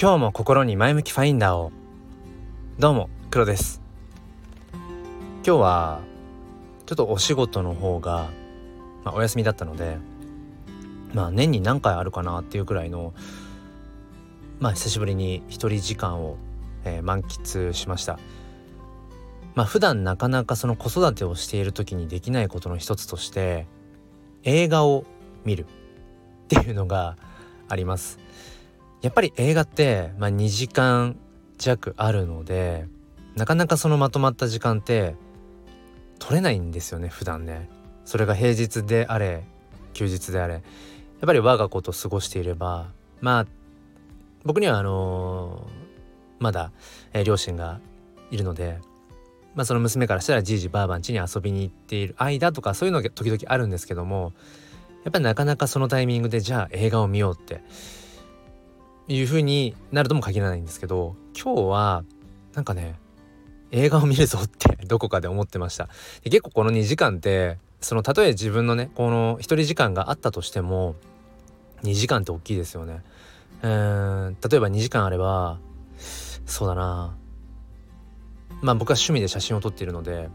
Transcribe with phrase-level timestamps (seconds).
[0.00, 1.72] 今日も心に前向きファインダーを。
[2.78, 3.82] どうも黒です。
[5.44, 6.02] 今日は
[6.86, 8.30] ちょっとお仕事の方が、
[9.02, 9.96] まあ、お休みだったので
[11.12, 13.12] まあ年に何回あるかなっていうくらいの
[14.60, 16.36] まあ久しぶりに一人時間を、
[16.84, 18.20] えー、満喫しました。
[19.56, 23.66] まあ普段なかなかその子育てをしている時にできないことの一つとして
[24.44, 25.06] 映画を
[25.44, 25.66] 見るっ
[26.46, 27.16] ていうのが
[27.68, 28.20] あります。
[29.02, 31.16] やっぱり映画って、まあ、2時間
[31.58, 32.86] 弱あるので
[33.36, 35.14] なかなかそのまとまった時間って
[36.18, 37.68] 取れないんですよね普段ね。
[38.04, 39.44] それが平日であれ
[39.92, 40.54] 休日であれ。
[40.54, 40.62] やっ
[41.26, 42.88] ぱり我が子と過ごしていれば
[43.20, 43.46] まあ
[44.44, 46.72] 僕にはあのー、まだ、
[47.12, 47.80] えー、両親が
[48.30, 48.78] いるので
[49.54, 54.32] まあその娘からしたらじいじばあばん家に遊びに行っている間とかそういうのが時々あるんですけども
[55.04, 57.62] やっぱりなかなかそのタイミングでじゃあ映画を見ようって
[59.08, 62.04] いう風になるとも限らないんですけど今日は
[62.54, 62.98] なんかね
[63.70, 65.88] 映画を見るぞって どこかで思ってました。
[66.22, 70.96] で結構この2時間ってそのたとえ自分のねこの一人時間があったとしても
[71.82, 73.02] 2時間って大きいですよね。
[73.62, 75.58] うん例えば2時間あれば
[76.46, 77.14] そうだな。
[78.62, 80.28] まあ僕は趣味で写真を撮っているので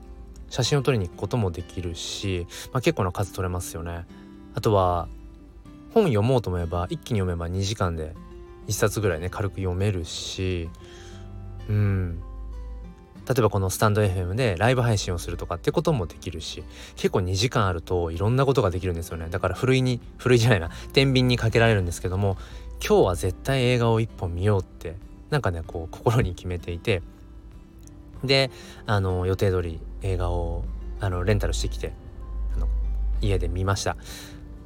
[0.50, 4.06] 写真を撮りに行くこともできるし、まあ、結構な数撮れますよね。
[4.54, 5.08] あとは
[5.94, 8.16] 本読もうと思えば一気に読めば2時間で
[8.68, 10.70] 1冊ぐらいね軽く読めるし
[11.70, 12.22] うん。
[13.28, 16.64] 例えばこのスタンド FM でライブ配信をするとかってこともできるし
[16.98, 19.28] 結構2時間あるといろんなことができるんですよね。
[19.30, 20.70] だからふるいにふるいじゃないな。
[20.92, 22.38] 天秤にかけられるんですけども
[22.86, 24.98] 今日は絶対映画を1本見ようって
[25.30, 27.02] なんかねこう心に決めていて
[28.26, 28.52] で
[28.86, 30.66] あの予定通り映画を
[31.00, 31.94] あのレンタルしてきて
[32.56, 32.68] あの
[33.22, 33.96] 家で見ました。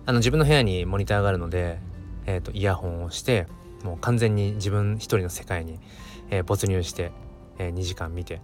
[0.07, 1.79] あの自分の部屋にモニターがあるので、
[2.25, 3.45] えーと、イヤホンをして
[3.83, 5.79] もう完全に自分一人の世界に、
[6.29, 7.11] えー、没入して、
[7.57, 8.41] えー、2時間見て、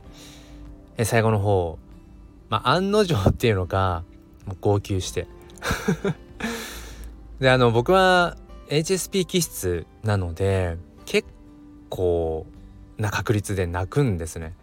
[0.97, 1.77] えー、最後の方
[2.49, 4.03] まあ案の定っていうのか
[4.45, 5.27] もう号泣して。
[7.39, 8.37] であの僕は
[8.69, 11.27] HSP 気質なので結
[11.89, 12.45] 構
[12.97, 14.53] な確率で泣くんですね。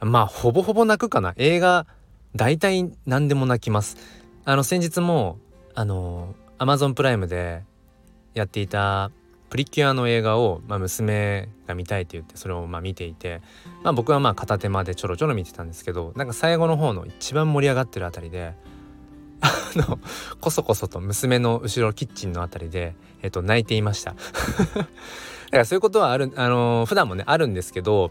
[0.00, 1.34] まあほぼほぼ泣くかな。
[1.36, 1.86] 映画
[2.34, 3.96] 大体何でも泣きます。
[4.44, 5.38] あの先日も
[5.74, 7.64] あの Amazon プライムで
[8.34, 9.10] やっていた
[9.48, 13.40] プリキュアの映画を、まあ、娘が見たいって言ってそれをま見ていて、
[13.82, 18.54] まあ、僕はまあ片手間でちょろちょろ見てたんですけどなんか最後の方の一番盛り上がってるあたりで
[19.40, 19.98] あの
[20.40, 24.14] こそこそと娘の後ろキッチンのあたりで、えっと、泣いていました。
[25.46, 28.10] だからそういうことはあるあの普段もねあるんですけど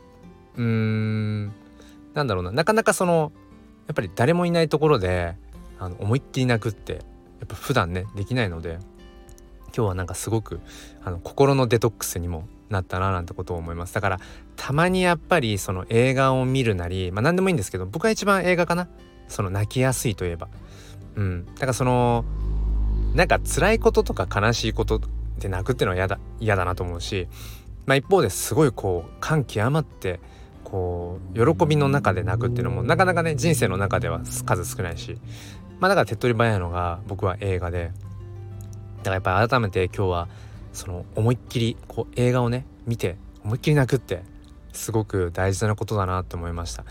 [0.56, 1.48] うーん
[2.14, 3.34] なんだろうななかなかその
[3.88, 5.36] やっぱり誰もいないところで
[5.80, 7.00] あの思いっきり泣くってや
[7.44, 8.80] っぱ普段ねできないので
[9.76, 10.62] 今日はなんかすごく
[11.04, 13.94] あの心のデトックスにもなったななんてことを思います。
[13.94, 14.20] だから
[14.56, 18.88] たまにやっぱりその映画を見るなりまあ何でもいいんですけど僕は一番映画かな。
[19.28, 20.48] その泣きやすいといえば。
[21.16, 21.46] うん。
[21.46, 22.24] だからその
[23.14, 25.02] なんか辛いこととか悲しいこと
[25.40, 27.28] で泣くっていうのは嫌だ嫌だなと思うし
[27.86, 30.20] まあ一方ですごいこう感極まって
[30.64, 35.18] こう喜びの中で泣くっていうのもなかなかね人生の中では数少ないし
[35.80, 37.92] まあだから手っ取り早いのが僕は映画で。
[39.06, 40.28] だからやっぱり改めて今日は
[40.74, 44.24] その思いっきりこう映画をね見て思いっきり泣くって
[44.74, 46.84] すごく大事なことだなって思いました。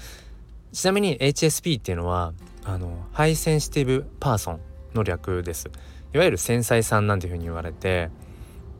[0.73, 2.33] ちなみに HSP っていうのは
[2.65, 4.61] あの High Sensitive Person
[4.95, 5.71] の略です。
[6.15, 8.11] いわゆる繊細さんなんていうふうに言われて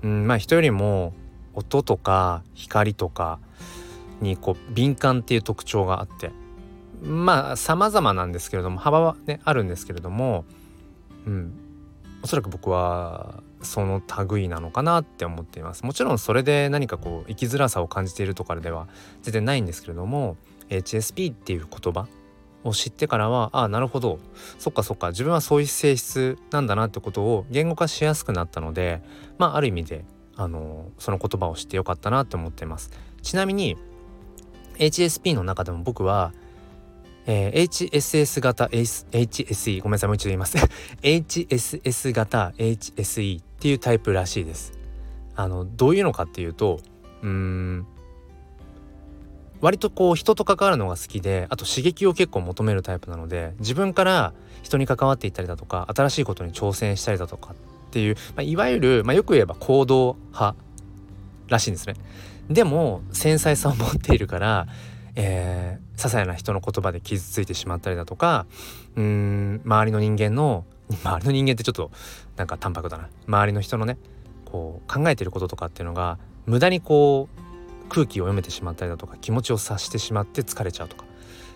[0.05, 1.12] うんまあ人よりも
[1.55, 3.41] 音とか光とか
[4.21, 6.31] にこう敏感っていう特徴があって
[7.03, 10.45] まあ様々なんですけれども幅はねあるんですけれども
[11.27, 11.63] うん
[12.24, 15.84] おそらく僕はその類なのかなって思っています。
[15.84, 18.88] もちろんそれで何かこう生きづらさを感じているとかでは
[19.20, 20.38] 全然ないんですけれども
[20.70, 22.08] HSP っていう言葉
[22.64, 24.20] を知ってからはああなるほど。
[24.58, 25.10] そっかそっか。
[25.10, 29.03] 自分はそういう性質なんだなってことを言語化しやすくなったので
[29.36, 32.91] まあある意味であのその言葉を知ってよかったなって思っています。
[33.20, 33.77] ちなみに
[34.78, 36.32] HSP の中でも僕は
[37.26, 40.59] えー、HSS 型 HSE ごめんなさいもう一度言います。
[41.03, 44.72] HSS 型 HSE っていうタイプらしいです。
[45.36, 46.80] あのどういうのかっていうと
[47.22, 47.86] うん
[49.60, 57.54] 割とこう人と関わるのが好きであと刺激を結構求めるタイプなので自分から人に関わっていったりだとか新しいことに挑戦したりだとかっ
[57.91, 60.54] ていう、まあ、いわゆる、まあ、よく言えば行動派
[61.48, 61.94] らしいんですね。
[62.50, 64.66] でも繊細さを持っているから
[65.16, 68.47] えー、些細な人の言葉で傷ついてしまったりだとか
[68.97, 70.65] うん周りの人間の
[71.05, 71.91] 周りの人間ってちょっと
[72.37, 73.09] なんか淡白だな。
[73.27, 73.97] 周りの人のね
[74.45, 81.05] こう考えてることとかっていうのが無駄にこう空気を読めてしまったりだとか気持ちを察してしまって疲れちゃうとか。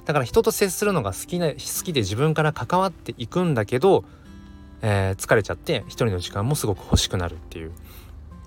[0.05, 4.05] だから人と接するのが好きな好きで自分から関わっていくんだけど、
[4.81, 7.73] えー、疲れちゃって一人の時間もすごく欲しくなるっていう。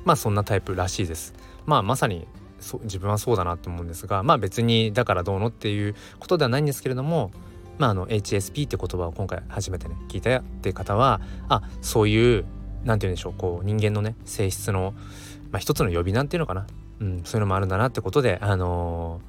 [0.04, 1.34] まあそんなタイプらしいです。
[1.68, 2.28] まあまさに
[2.62, 7.31] そ自分はそうだなと思うんですがまあ別にだからどうのっていうことではないんですけれども
[7.78, 12.46] まああの HSP って言葉を今回初めてね聞いたっていう方はあそういう
[12.84, 14.94] 何て言うんでしょうこう人間のね性質の、
[15.52, 16.68] まあ、一つの呼び名っていうのかな、
[17.00, 19.22] うん、そういうのもあるんだなってことであの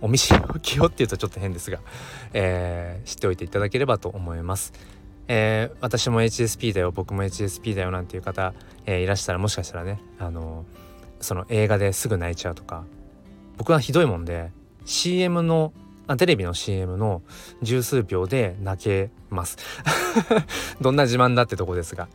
[0.00, 1.80] ー、お見知りおきをっていうとちょっと変ですが、
[2.32, 4.72] えー、知っておいていただければと思います。
[5.30, 8.54] えー、私も HSP だよ僕も HSP だよなんていう方、
[8.86, 10.87] えー、いらしたらもしかしたらね、あのー、
[11.20, 12.84] その映画ですぐ泣いちゃうとか
[13.56, 14.50] 僕はひどいもんで
[14.84, 15.72] CM の
[16.06, 17.22] あテレビの CM の
[17.60, 19.58] 十数秒で泣けます。
[20.80, 22.08] どんな自慢だってとこですが。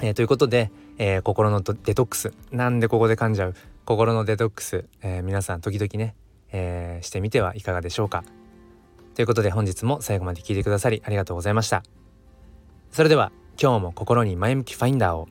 [0.00, 2.32] えー、ということで、えー、心のデトックス。
[2.50, 3.54] なんでここで噛んじゃう？
[3.84, 6.14] 心のデトックス、えー、皆さん時々ね、
[6.50, 8.24] えしてみてはいかがでしょうか。
[9.14, 11.82] ということで本日も最後まで聞いてくださりありがとうございました。
[12.90, 15.28] それでは今日も心に前向きファインダーを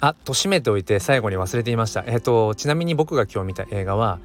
[0.00, 4.18] あと閉めておいて最後に忘れていましたえっ、とちなみに僕が今日見た映画は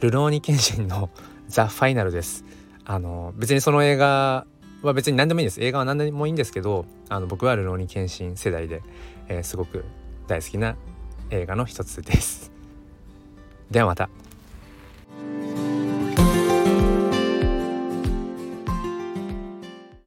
[0.00, 1.10] ルローニケンシンの
[1.48, 2.44] ザ・ファイナルです
[2.84, 4.46] あの別にその映画
[4.82, 8.82] は別に何でもいいです映画は何でもいいんですけどあの僕は「ルローニケンシン」世代で、
[9.28, 9.84] えー、すごく
[10.28, 10.76] 大好きな
[11.30, 12.52] 映画の一つです。
[13.70, 14.08] ではまた。